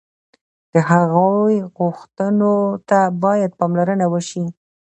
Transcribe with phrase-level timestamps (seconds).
[0.73, 2.53] د هغوی غوښتنو
[2.89, 4.45] ته باید پاملرنه وشي.